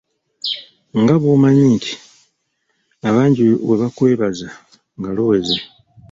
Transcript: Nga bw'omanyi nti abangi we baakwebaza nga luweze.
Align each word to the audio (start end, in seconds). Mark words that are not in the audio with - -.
Nga 1.01 1.15
bw'omanyi 1.21 1.65
nti 1.75 1.93
abangi 3.07 3.43
we 3.67 3.73
baakwebaza 3.81 4.47
nga 4.99 5.09
luweze. 5.15 5.57